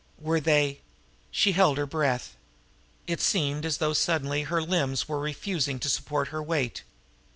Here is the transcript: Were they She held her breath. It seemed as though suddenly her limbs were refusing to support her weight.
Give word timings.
Were 0.17 0.39
they 0.39 0.81
She 1.29 1.51
held 1.51 1.77
her 1.77 1.85
breath. 1.85 2.35
It 3.05 3.21
seemed 3.21 3.67
as 3.67 3.77
though 3.77 3.93
suddenly 3.93 4.41
her 4.41 4.59
limbs 4.59 5.07
were 5.07 5.19
refusing 5.19 5.77
to 5.77 5.89
support 5.89 6.29
her 6.29 6.41
weight. 6.41 6.81